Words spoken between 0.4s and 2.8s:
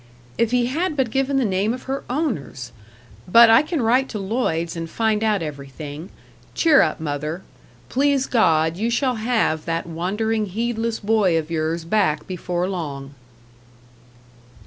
he had but given the name of her owners!